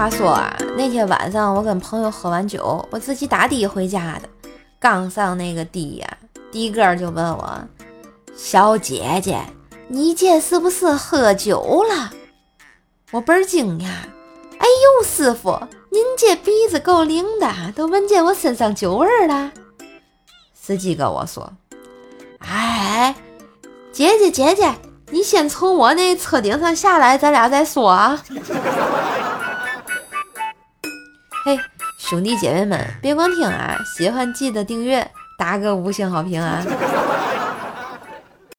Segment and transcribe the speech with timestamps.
[0.00, 4.26] 话说啊，那天晚上我跟朋友喝完酒，我自己打的回家的，
[4.78, 6.08] 刚上那个的呀，
[6.50, 7.60] 的哥就问我
[8.34, 9.38] ：“小姐姐，
[9.88, 12.10] 你这是不是喝酒了？”
[13.12, 13.88] 我倍儿惊讶，
[14.56, 15.60] 哎呦，师傅，
[15.90, 19.52] 您这鼻子够灵的，都闻见我身上酒味儿了。
[20.54, 21.52] 司机跟我说
[22.40, 23.14] ：“哎，
[23.92, 24.74] 姐姐姐姐，
[25.10, 28.18] 你先从我那车顶上下来，咱俩再说啊。”
[31.42, 31.58] 嘿，
[31.96, 36.62] 兄弟姐妹们，别光听啊，喜欢记得订阅，打个五星好评啊！